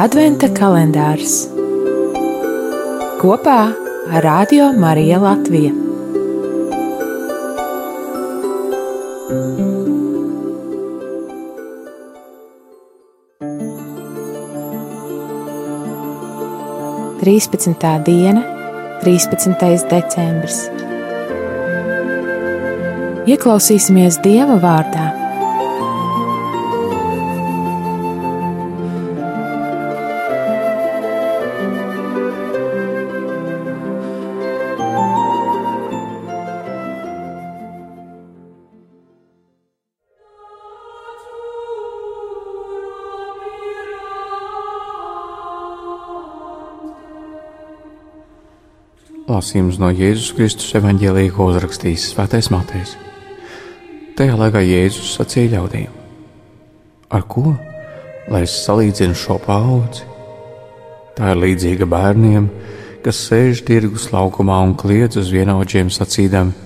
Adventa 0.00 0.48
kalendārs 0.56 1.34
kopā 3.20 3.56
ar 4.08 4.24
Radio 4.24 4.70
Mariju 4.72 5.18
Latviju. 5.20 5.72
Trīspadsmitā 17.20 17.94
diena, 18.08 18.48
13. 19.04 19.86
decembris. 19.92 20.62
Ieklausīsimies 23.28 24.22
Dieva 24.24 24.56
vārdā 24.56 25.21
Lasījums 49.22 49.76
no 49.78 49.86
Jēzus 49.94 50.32
Kristus 50.34 50.72
evanģēlīja, 50.74 51.30
ko 51.36 51.44
uzrakstījis 51.52 52.08
Svētais 52.10 52.48
Matejs. 52.50 52.96
Tajā 54.18 54.34
laikā 54.34 54.58
Jēzus 54.66 55.12
sacīja 55.14 55.60
ļaudīm: 55.60 55.92
Ar 57.14 57.22
ko 57.30 57.52
lai 58.26 58.42
es 58.48 58.56
salīdzinu 58.64 59.14
šo 59.14 59.38
paudzi? 59.44 60.08
Tā 61.14 61.30
ir 61.30 61.38
līdzīga 61.38 61.86
bērniem, 61.86 62.50
kas 63.06 63.22
sēž 63.28 63.62
tirgus 63.68 64.08
laukumā 64.10 64.58
un 64.66 64.74
kliedz 64.74 65.20
uz 65.22 65.30
vienaudžiem 65.30 65.92
sacīdami: 65.94 66.58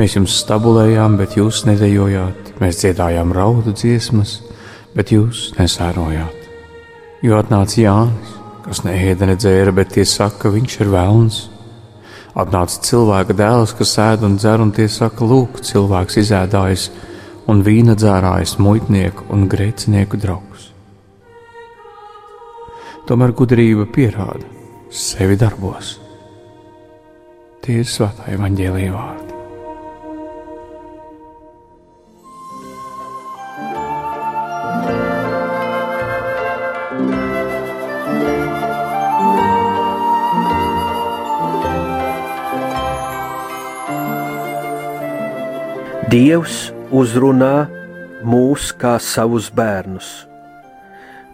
Mēs 0.00 0.16
jums 0.16 0.40
stabulējām, 0.40 1.18
bet 1.20 1.36
jūs 1.36 1.66
nedējojāt, 1.68 2.54
mēs 2.64 2.80
dziedājām 2.80 3.36
raudu 3.36 3.76
dziesmas, 3.76 4.38
bet 4.96 5.12
jūs 5.12 5.50
nesērojāt. 5.60 6.48
Jo 7.20 7.44
atnāca 7.44 7.82
Jānis, 7.84 8.38
kas 8.64 8.86
neēda 8.88 9.34
nedzēra, 9.34 9.76
bet 9.76 9.98
tie 9.98 10.08
saka, 10.08 10.48
viņš 10.48 10.80
ir 10.80 10.96
vēlns 10.96 11.48
Atnāca 12.34 12.80
cilvēka 12.82 13.36
dēls, 13.38 13.72
kas 13.78 13.92
ēd 14.02 14.24
un 14.26 14.38
dzer, 14.40 14.62
un 14.62 14.72
tie 14.74 14.88
saka, 14.90 15.22
lūk, 15.22 15.60
cilvēks 15.62 16.18
izēdājis 16.24 16.88
un 17.50 17.62
vīna 17.62 17.94
dzērājis 17.94 18.56
muitnieku 18.58 19.28
un 19.34 19.46
grēcinieku 19.50 20.18
draugus. 20.18 20.70
Tomēr 23.06 23.34
gudrība 23.36 23.86
pierāda 23.94 24.48
sevi 24.90 25.36
darbos. 25.38 25.98
Tie 27.64 27.82
ir 27.84 27.88
svētā 27.88 28.32
evaņģēlīja 28.34 28.96
vārdi. 28.96 29.23
Dievs 46.12 46.68
uzrunā 46.92 47.64
mūs 48.28 48.72
kā 48.76 48.98
savus 49.00 49.46
bērnus, 49.56 50.08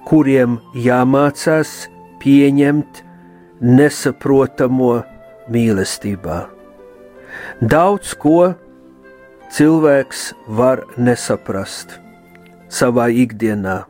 kuriem 0.06 0.58
jāmācās 0.78 1.88
pieņemt 2.22 3.00
nesaprotamo 3.66 4.92
mīlestībā. 5.50 6.36
Daudz 7.72 8.12
ko 8.22 8.52
cilvēks 9.56 10.20
var 10.60 10.84
nesaprast 10.94 11.96
savā 12.70 13.08
ikdienā, 13.24 13.80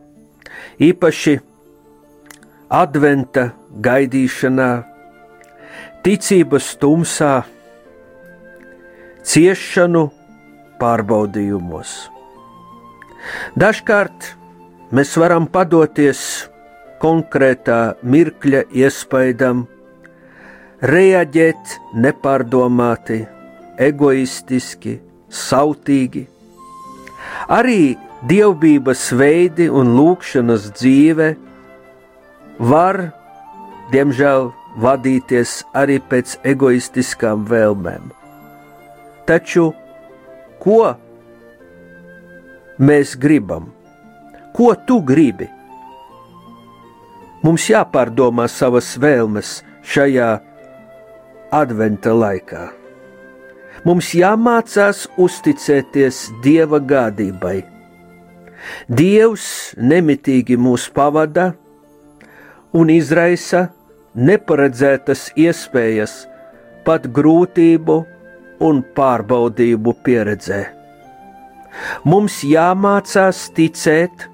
īpaši 0.81 1.35
adventa 2.81 3.51
gaidīšanā, 3.85 4.71
ticības 6.07 6.73
tumsā, 6.81 7.35
ciešanu 9.21 10.07
pārbaudījumos. 10.81 12.11
Dažkārt 13.59 14.33
mēs 14.97 15.13
varam 15.21 15.47
padoties 15.47 16.23
konkrētā 17.01 17.81
mirkļa 18.03 18.65
iespaidam, 18.83 19.65
reaģēt 20.81 21.77
nepārdomāti, 22.05 23.23
egoistiski, 23.81 24.99
sautīgi. 25.31 26.27
Arī 27.53 27.97
dievbijības 28.29 29.05
veidi 29.17 29.69
un 29.73 29.95
lūkšanas 29.97 30.71
dzīve 30.77 31.35
var, 32.73 33.01
diemžēl, 33.93 34.51
vadīties 34.81 35.61
arī 35.77 35.99
pēc 36.11 36.37
egoistiskām 36.47 37.47
vēlmēm. 37.49 38.11
Taču 39.29 39.71
ko 40.61 40.95
mēs 42.81 43.17
gribam, 43.21 43.71
ko 44.57 44.75
tu 44.87 45.01
gribi. 45.07 45.49
Mums 47.41 47.71
jāpārdomā 47.73 48.47
savas 48.53 48.93
vēlmes 49.01 49.61
šajā 49.89 50.31
adventa 51.57 52.13
laikā. 52.13 52.69
Mums 53.85 54.11
jāmācās 54.13 55.07
uzticēties 55.17 56.27
Dieva 56.45 56.83
gādībai. 56.85 57.63
Dievs 58.93 59.73
nemitīgi 59.81 60.59
mūs 60.61 60.91
pavada 60.93 61.55
un 62.77 62.93
izraisa 62.93 63.71
neparedzētas 64.15 65.31
iespējas, 65.39 66.27
pat 66.85 67.07
grūtību 67.09 68.03
un 68.61 68.83
pārbaudību 68.97 69.95
pieredzē. 70.05 70.61
Mums 72.05 72.41
jāmācās 72.45 73.47
ticēt, 73.57 74.27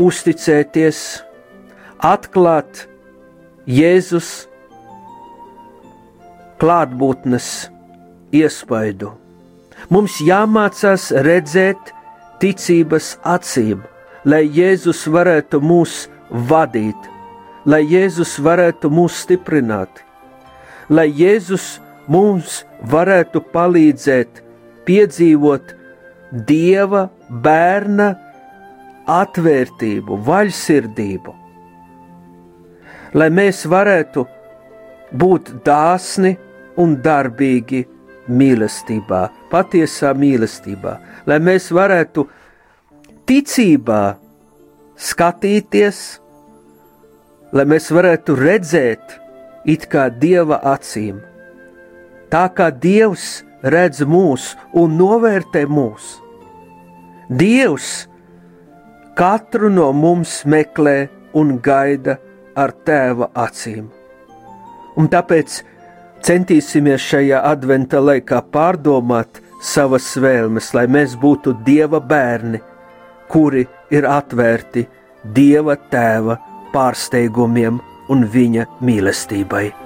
uzticēties, 0.00 1.00
atklāt 2.04 2.86
Jēzus 3.66 4.30
klātbūtnes 6.60 7.48
iespaidu. 8.36 9.12
Mums 9.92 10.20
jāmācās 10.24 11.10
redzēt 11.26 11.92
ticības 12.40 13.16
acīm, 13.26 13.82
lai 14.24 14.44
Jēzus 14.46 15.04
varētu 15.12 15.60
mūs 15.62 16.06
vadīt, 16.50 17.10
lai 17.66 17.82
Jēzus 17.86 18.36
varētu 18.42 18.90
mūs 18.92 19.20
stiprināt, 19.24 20.02
lai 20.88 21.08
Jēzus 21.10 21.76
mums 22.12 22.62
varētu 22.90 23.42
palīdzēt 23.52 24.42
piedzīvot 24.86 25.74
dieva 26.48 27.06
bērna 27.30 28.12
atvērtību, 29.06 30.18
vaļsirdību, 30.26 31.34
lai 33.14 33.28
mēs 33.30 33.62
varētu 33.70 34.26
būt 35.16 35.52
dāsni 35.66 36.34
un 36.82 36.96
darbīgi 37.02 37.84
mīlestībā, 38.26 39.22
patiesā 39.50 40.10
mīlestībā, 40.18 40.96
lai 41.30 41.38
mēs 41.38 41.70
varētu 41.74 42.26
ticībā 43.30 44.02
skatīties, 44.96 46.02
lai 47.54 47.64
mēs 47.70 47.88
varētu 47.94 48.34
redzēt 48.40 49.16
it 49.70 49.86
kā 49.90 50.08
dieva 50.10 50.58
acīm 50.74 51.22
tā 52.36 52.44
kā 52.52 52.68
Dievs 52.84 53.40
redz 53.64 54.02
mūs 54.04 54.50
un 54.76 54.98
novērtē 55.00 55.62
mūs. 55.72 56.16
Dievs 57.40 57.86
katru 59.16 59.70
no 59.72 59.88
mums 59.96 60.42
meklē 60.44 61.08
un 61.40 61.56
gaida 61.64 62.18
ar 62.62 62.74
tēva 62.88 63.30
acīm. 63.46 63.86
Un 65.00 65.08
tāpēc 65.12 65.62
centīsimies 66.28 67.08
šajā 67.08 67.40
adventa 67.52 68.02
laikā 68.04 68.42
pārdomāt 68.52 69.40
savas 69.72 70.10
vēlmes, 70.20 70.74
lai 70.76 70.84
mēs 70.92 71.16
būtu 71.20 71.56
Dieva 71.64 72.02
bērni, 72.12 72.60
kuri 73.32 73.64
ir 73.96 74.08
atvērti 74.12 74.84
Dieva 75.40 75.80
tēva 75.90 76.36
pārsteigumiem 76.76 77.80
un 78.12 78.28
viņa 78.36 78.68
mīlestībai. 78.84 79.85